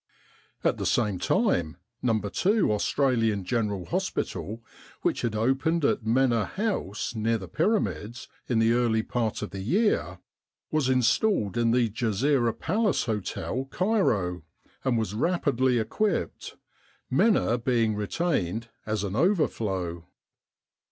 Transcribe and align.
At 0.63 0.77
the 0.77 0.85
same 0.87 1.19
time 1.19 1.77
No. 2.01 2.17
2 2.19 2.71
Australian 2.71 3.43
General 3.45 3.85
Hospital, 3.85 4.63
which 5.03 5.21
had 5.21 5.35
opened 5.35 5.85
at 5.85 6.03
Mena 6.03 6.45
House 6.45 7.13
near 7.13 7.37
the 7.37 7.47
Pyramids 7.47 8.27
in 8.49 8.57
the 8.57 8.71
early 8.73 9.03
part 9.03 9.43
of 9.43 9.51
the 9.51 9.59
year, 9.61 10.17
was 10.71 10.89
in 10.89 11.03
stalled 11.03 11.55
in 11.55 11.69
the 11.69 11.87
Ghezira 11.87 12.51
Palace 12.53 13.05
Hotel, 13.05 13.65
Cairo, 13.69 14.41
and 14.83 14.97
was 14.97 15.13
rapidly 15.13 15.77
equipped, 15.77 16.55
Mena 17.11 17.59
being 17.59 17.93
retained 17.93 18.69
as 18.87 19.03
an 19.03 19.15
overflow. 19.15 20.07